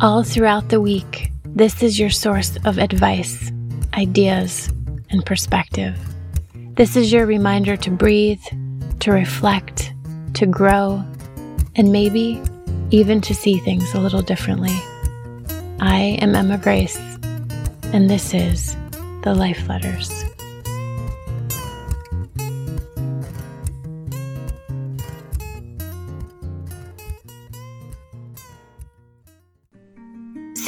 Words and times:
All 0.00 0.22
throughout 0.22 0.68
the 0.68 0.80
week, 0.80 1.32
this 1.44 1.82
is 1.82 1.98
your 1.98 2.10
source 2.10 2.56
of 2.64 2.78
advice, 2.78 3.50
ideas, 3.94 4.68
and 5.10 5.26
perspective. 5.26 5.98
This 6.74 6.94
is 6.94 7.12
your 7.12 7.26
reminder 7.26 7.76
to 7.78 7.90
breathe, 7.90 8.44
to 9.00 9.10
reflect, 9.10 9.92
to 10.34 10.46
grow, 10.46 11.02
and 11.74 11.90
maybe 11.90 12.40
even 12.92 13.20
to 13.22 13.34
see 13.34 13.58
things 13.58 13.92
a 13.92 14.00
little 14.00 14.22
differently. 14.22 14.80
I 15.80 16.16
am 16.22 16.36
Emma 16.36 16.58
Grace, 16.58 16.96
and 17.92 18.08
this 18.08 18.32
is 18.32 18.76
The 19.24 19.34
Life 19.34 19.68
Letters. 19.68 20.24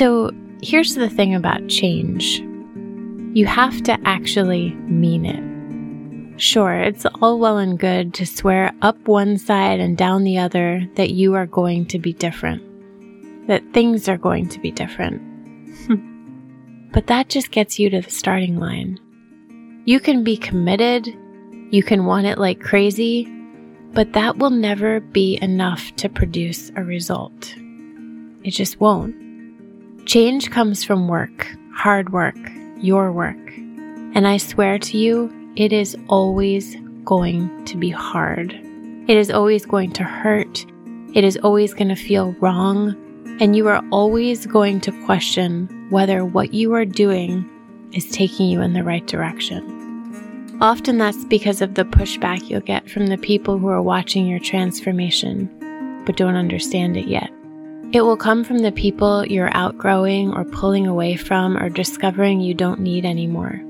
So, 0.01 0.31
here's 0.63 0.95
the 0.95 1.11
thing 1.11 1.35
about 1.35 1.69
change 1.69 2.41
you 3.37 3.45
have 3.45 3.83
to 3.83 3.99
actually 4.07 4.71
mean 4.87 5.27
it. 5.27 6.41
Sure, 6.41 6.73
it's 6.81 7.05
all 7.21 7.39
well 7.39 7.59
and 7.59 7.79
good 7.79 8.15
to 8.15 8.25
swear 8.25 8.73
up 8.81 8.97
one 9.07 9.37
side 9.37 9.79
and 9.79 9.99
down 9.99 10.25
the 10.25 10.39
other 10.39 10.89
that 10.95 11.11
you 11.11 11.35
are 11.35 11.45
going 11.45 11.85
to 11.89 11.99
be 11.99 12.15
different, 12.15 12.63
that 13.47 13.75
things 13.75 14.09
are 14.09 14.17
going 14.17 14.49
to 14.49 14.59
be 14.59 14.71
different. 14.71 15.21
but 16.95 17.07
that 17.09 17.29
just 17.29 17.51
gets 17.51 17.79
you 17.79 17.91
to 17.91 18.01
the 18.01 18.11
starting 18.11 18.59
line. 18.59 18.99
You 19.85 20.01
can 20.01 20.25
be 20.25 20.39
committed, 20.39 21.15
you 21.71 21.83
can 21.83 22.07
want 22.07 22.27
it 22.27 22.39
like 22.39 22.59
crazy, 22.59 23.31
but 23.93 24.15
that 24.15 24.39
will 24.39 24.49
never 24.49 25.01
be 25.01 25.39
enough 25.43 25.95
to 25.97 26.09
produce 26.09 26.73
a 26.75 26.83
result. 26.83 27.55
It 28.43 28.53
just 28.53 28.81
won't. 28.81 29.20
Change 30.07 30.51
comes 30.51 30.83
from 30.83 31.09
work, 31.09 31.47
hard 31.75 32.13
work, 32.13 32.37
your 32.79 33.13
work. 33.13 33.37
And 34.15 34.27
I 34.27 34.39
swear 34.39 34.79
to 34.79 34.99
you, 34.99 35.33
it 35.57 35.73
is 35.73 35.97
always 36.09 36.77
going 37.05 37.65
to 37.67 37.77
be 37.77 37.91
hard. 37.91 38.53
It 39.09 39.17
is 39.17 39.31
always 39.31 39.65
going 39.67 39.93
to 39.93 40.05
hurt. 40.05 40.65
It 41.15 41.25
is 41.25 41.37
always 41.39 41.75
going 41.75 41.89
to 41.89 41.97
feel 41.97 42.33
wrong. 42.41 42.97
And 43.41 43.55
you 43.55 43.69
are 43.69 43.85
always 43.91 44.47
going 44.47 44.81
to 44.83 45.05
question 45.05 45.89
whether 45.91 46.25
what 46.25 46.55
you 46.55 46.75
are 46.75 46.85
doing 46.85 47.49
is 47.93 48.11
taking 48.11 48.49
you 48.49 48.61
in 48.61 48.73
the 48.73 48.85
right 48.85 49.07
direction. 49.07 50.59
Often 50.61 50.99
that's 50.99 51.25
because 51.25 51.63
of 51.63 51.75
the 51.75 51.85
pushback 51.85 52.49
you'll 52.49 52.61
get 52.61 52.91
from 52.91 53.07
the 53.07 53.19
people 53.19 53.59
who 53.59 53.69
are 53.69 53.83
watching 53.83 54.27
your 54.27 54.41
transformation, 54.41 56.03
but 56.05 56.17
don't 56.17 56.37
understand 56.37 56.97
it 56.97 57.07
yet. 57.07 57.31
It 57.93 58.03
will 58.03 58.17
come 58.17 58.45
from 58.45 58.59
the 58.59 58.71
people 58.71 59.27
you're 59.27 59.51
outgrowing 59.53 60.33
or 60.33 60.45
pulling 60.45 60.87
away 60.87 61.17
from 61.17 61.57
or 61.57 61.69
discovering 61.69 62.41
you 62.41 62.55
don't 62.55 62.79
need 62.79 63.05
anymore. 63.05 63.61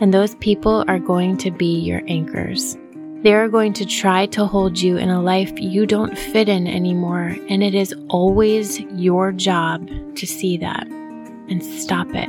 And 0.00 0.12
those 0.12 0.34
people 0.34 0.84
are 0.86 0.98
going 0.98 1.38
to 1.38 1.50
be 1.50 1.78
your 1.78 2.02
anchors. 2.06 2.76
They 3.22 3.32
are 3.32 3.48
going 3.48 3.72
to 3.74 3.86
try 3.86 4.26
to 4.26 4.44
hold 4.44 4.78
you 4.78 4.98
in 4.98 5.08
a 5.08 5.22
life 5.22 5.50
you 5.58 5.86
don't 5.86 6.18
fit 6.18 6.46
in 6.46 6.66
anymore, 6.66 7.34
and 7.48 7.62
it 7.62 7.74
is 7.74 7.94
always 8.10 8.80
your 8.80 9.32
job 9.32 9.88
to 10.16 10.26
see 10.26 10.58
that 10.58 10.86
and 10.86 11.64
stop 11.64 12.08
it. 12.10 12.28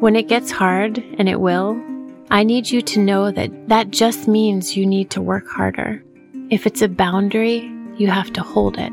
When 0.00 0.16
it 0.16 0.28
gets 0.28 0.50
hard, 0.50 0.98
and 1.18 1.30
it 1.30 1.40
will, 1.40 1.82
I 2.30 2.42
need 2.44 2.70
you 2.70 2.82
to 2.82 3.00
know 3.00 3.30
that 3.30 3.68
that 3.68 3.90
just 3.90 4.28
means 4.28 4.76
you 4.76 4.84
need 4.84 5.08
to 5.12 5.22
work 5.22 5.48
harder. 5.48 6.04
If 6.50 6.66
it's 6.66 6.82
a 6.82 6.88
boundary, 6.88 7.72
you 7.96 8.08
have 8.08 8.30
to 8.34 8.42
hold 8.42 8.78
it. 8.78 8.92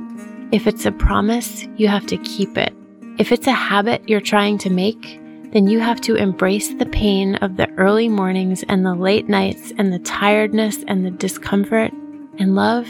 If 0.52 0.68
it's 0.68 0.86
a 0.86 0.92
promise, 0.92 1.66
you 1.78 1.88
have 1.88 2.06
to 2.08 2.18
keep 2.18 2.58
it. 2.58 2.74
If 3.18 3.32
it's 3.32 3.48
a 3.48 3.54
habit 3.54 4.08
you're 4.10 4.20
trying 4.20 4.58
to 4.60 4.70
make, 4.70 5.20
then 5.54 5.68
you 5.68 5.80
have 5.80 6.02
to 6.02 6.16
embrace 6.16 6.74
the 6.74 6.86
pain 6.86 7.36
of 7.36 7.56
the 7.56 7.70
early 7.72 8.10
mornings 8.10 8.64
and 8.68 8.86
the 8.86 8.94
late 8.94 9.30
nights 9.30 9.72
and 9.78 9.94
the 9.94 10.00
tiredness 10.00 10.84
and 10.88 11.06
the 11.06 11.12
discomfort 11.12 11.92
and 12.38 12.56
love. 12.56 12.86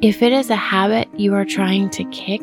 If 0.00 0.22
it 0.22 0.32
is 0.32 0.50
a 0.50 0.56
habit 0.56 1.08
you 1.18 1.34
are 1.34 1.44
trying 1.44 1.90
to 1.90 2.04
kick, 2.04 2.42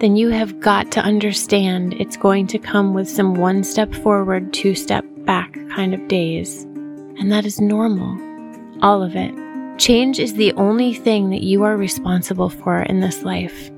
then 0.00 0.16
you 0.16 0.28
have 0.28 0.60
got 0.60 0.90
to 0.92 1.00
understand 1.00 1.94
it's 1.94 2.16
going 2.16 2.46
to 2.48 2.58
come 2.58 2.92
with 2.92 3.08
some 3.08 3.34
one 3.34 3.64
step 3.64 3.94
forward, 3.94 4.52
two 4.52 4.74
step 4.74 5.04
back 5.24 5.54
kind 5.70 5.94
of 5.94 6.08
days. 6.08 6.64
And 7.18 7.32
that 7.32 7.46
is 7.46 7.60
normal. 7.60 8.18
All 8.82 9.02
of 9.02 9.16
it. 9.16 9.47
Change 9.78 10.18
is 10.18 10.34
the 10.34 10.52
only 10.54 10.92
thing 10.92 11.30
that 11.30 11.42
you 11.42 11.62
are 11.62 11.76
responsible 11.76 12.48
for 12.48 12.82
in 12.82 12.98
this 12.98 13.22
life. 13.22 13.70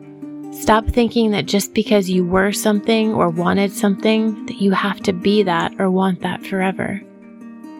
Stop 0.51 0.87
thinking 0.87 1.31
that 1.31 1.45
just 1.45 1.75
because 1.75 2.09
you 2.09 2.25
were 2.25 2.53
something 2.53 3.13
or 3.13 3.29
wanted 3.29 3.71
something, 3.71 4.47
that 4.47 4.57
you 4.57 4.73
have 4.73 5.01
to 5.01 5.13
be 5.13 5.43
that 5.43 5.79
or 5.79 5.91
want 5.91 6.21
that 6.21 6.45
forever. 6.47 7.03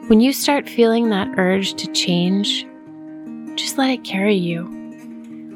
When 0.09 0.21
you 0.21 0.35
start 0.35 0.69
feeling 0.69 1.09
that 1.09 1.39
urge 1.39 1.75
to 1.75 1.91
change, 1.93 2.67
just 3.57 3.79
let 3.79 3.91
it 3.91 4.05
carry 4.05 4.37
you. 4.37 4.69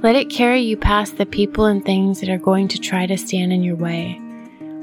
Let 0.03 0.17
it 0.17 0.31
carry 0.31 0.61
you 0.61 0.79
past 0.79 1.19
the 1.19 1.27
people 1.27 1.67
and 1.67 1.85
things 1.85 2.21
that 2.21 2.31
are 2.31 2.39
going 2.39 2.69
to 2.69 2.79
try 2.79 3.05
to 3.07 3.19
stand 3.19 3.53
in 3.53 3.63
your 3.63 3.77
way, 3.77 4.21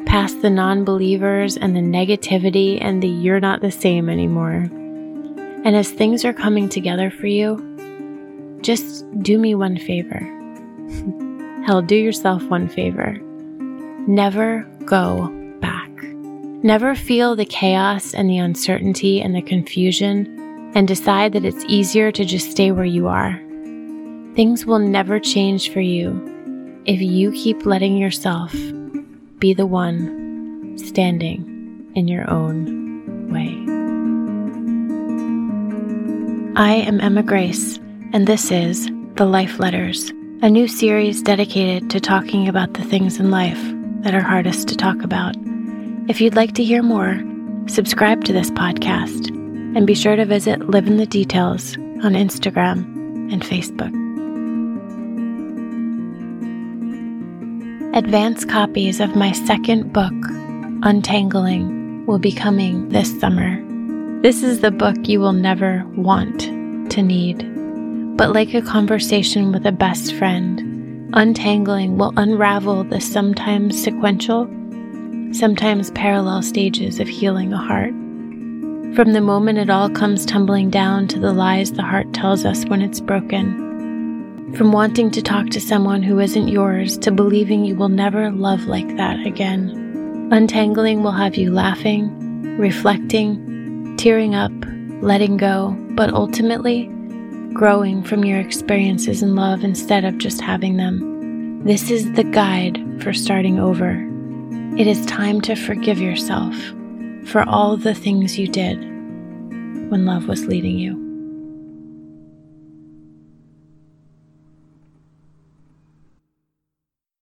past 0.05 0.41
the 0.41 0.49
non 0.51 0.83
believers 0.85 1.57
and 1.57 1.75
the 1.75 1.81
negativity 1.81 2.77
and 2.79 3.01
the 3.01 3.07
you're 3.07 3.39
not 3.39 3.61
the 3.61 3.71
same 3.71 4.07
anymore. 4.07 4.69
And 5.63 5.75
as 5.75 5.91
things 5.91 6.25
are 6.25 6.33
coming 6.33 6.69
together 6.69 7.11
for 7.11 7.27
you, 7.27 7.70
just 8.61 9.05
do 9.21 9.37
me 9.37 9.55
one 9.55 9.77
favor. 9.77 10.19
Hell, 11.65 11.81
do 11.81 11.95
yourself 11.95 12.43
one 12.43 12.67
favor. 12.67 13.17
Never 14.07 14.63
go 14.85 15.27
back. 15.59 15.89
Never 16.63 16.95
feel 16.95 17.35
the 17.35 17.45
chaos 17.45 18.13
and 18.13 18.29
the 18.29 18.37
uncertainty 18.37 19.21
and 19.21 19.35
the 19.35 19.41
confusion 19.41 20.71
and 20.73 20.87
decide 20.87 21.33
that 21.33 21.45
it's 21.45 21.65
easier 21.67 22.11
to 22.11 22.25
just 22.25 22.51
stay 22.51 22.71
where 22.71 22.85
you 22.85 23.07
are. 23.07 23.33
Things 24.35 24.65
will 24.65 24.79
never 24.79 25.19
change 25.19 25.71
for 25.71 25.81
you 25.81 26.81
if 26.85 27.01
you 27.01 27.31
keep 27.31 27.65
letting 27.65 27.97
yourself 27.97 28.53
be 29.39 29.53
the 29.53 29.65
one 29.65 30.77
standing 30.77 31.91
in 31.95 32.07
your 32.07 32.29
own 32.29 33.31
way. 33.31 33.57
I 36.55 36.73
am 36.73 37.01
Emma 37.01 37.23
Grace 37.23 37.79
and 38.13 38.27
this 38.27 38.51
is 38.51 38.89
The 39.15 39.25
Life 39.25 39.57
Letters, 39.57 40.09
a 40.41 40.49
new 40.49 40.67
series 40.67 41.21
dedicated 41.21 41.89
to 41.91 42.01
talking 42.01 42.49
about 42.49 42.73
the 42.73 42.83
things 42.83 43.19
in 43.19 43.31
life 43.31 43.61
that 44.03 44.13
are 44.13 44.21
hardest 44.21 44.67
to 44.67 44.75
talk 44.75 45.01
about. 45.01 45.35
If 46.09 46.19
you'd 46.19 46.35
like 46.35 46.53
to 46.55 46.63
hear 46.63 46.83
more, 46.83 47.23
subscribe 47.67 48.25
to 48.25 48.33
this 48.33 48.51
podcast 48.51 49.29
and 49.29 49.87
be 49.87 49.95
sure 49.95 50.17
to 50.17 50.25
visit 50.25 50.69
Live 50.69 50.87
in 50.87 50.97
the 50.97 51.05
Details 51.05 51.77
on 51.77 52.13
Instagram 52.13 52.83
and 53.31 53.41
Facebook. 53.43 53.95
Advance 57.95 58.43
copies 58.43 58.99
of 58.99 59.15
my 59.15 59.31
second 59.31 59.93
book, 59.93 60.13
Untangling, 60.83 62.05
will 62.05 62.19
be 62.19 62.33
coming 62.33 62.89
this 62.89 63.17
summer. 63.21 63.57
This 64.21 64.43
is 64.43 64.59
the 64.59 64.71
book 64.71 64.97
you 65.07 65.21
will 65.21 65.33
never 65.33 65.85
want 65.95 66.41
to 66.91 67.01
need 67.01 67.60
but 68.21 68.33
like 68.33 68.53
a 68.53 68.61
conversation 68.61 69.51
with 69.51 69.65
a 69.65 69.71
best 69.71 70.13
friend, 70.13 71.09
untangling 71.13 71.97
will 71.97 72.13
unravel 72.17 72.83
the 72.83 73.01
sometimes 73.01 73.81
sequential, 73.81 74.45
sometimes 75.33 75.89
parallel 75.89 76.43
stages 76.43 76.99
of 76.99 77.07
healing 77.07 77.51
a 77.51 77.57
heart. 77.57 77.89
From 78.95 79.13
the 79.13 79.21
moment 79.21 79.57
it 79.57 79.71
all 79.71 79.89
comes 79.89 80.23
tumbling 80.23 80.69
down 80.69 81.07
to 81.07 81.19
the 81.19 81.33
lies 81.33 81.71
the 81.71 81.81
heart 81.81 82.13
tells 82.13 82.45
us 82.45 82.63
when 82.65 82.83
it's 82.83 82.99
broken. 82.99 84.53
From 84.55 84.71
wanting 84.71 85.09
to 85.09 85.23
talk 85.23 85.49
to 85.49 85.59
someone 85.59 86.03
who 86.03 86.19
isn't 86.19 86.47
yours 86.47 86.99
to 86.99 87.09
believing 87.09 87.65
you 87.65 87.75
will 87.75 87.89
never 87.89 88.29
love 88.29 88.65
like 88.65 88.97
that 88.97 89.25
again. 89.25 90.29
Untangling 90.31 91.01
will 91.01 91.09
have 91.09 91.37
you 91.37 91.51
laughing, 91.51 92.55
reflecting, 92.59 93.97
tearing 93.97 94.35
up, 94.35 94.51
letting 95.01 95.37
go, 95.37 95.75
but 95.95 96.13
ultimately, 96.13 96.87
growing 97.61 98.01
from 98.01 98.25
your 98.25 98.39
experiences 98.39 99.21
in 99.21 99.35
love 99.35 99.63
instead 99.63 100.03
of 100.03 100.17
just 100.17 100.41
having 100.41 100.77
them. 100.77 101.63
This 101.63 101.91
is 101.91 102.11
the 102.13 102.23
guide 102.23 102.79
for 103.03 103.13
starting 103.13 103.59
over. 103.59 104.03
It 104.79 104.87
is 104.87 105.05
time 105.05 105.41
to 105.41 105.55
forgive 105.55 106.01
yourself 106.01 106.55
for 107.23 107.47
all 107.47 107.77
the 107.77 107.93
things 107.93 108.39
you 108.39 108.47
did 108.47 108.79
when 109.91 110.07
love 110.07 110.27
was 110.27 110.47
leading 110.47 110.79
you. 110.79 111.10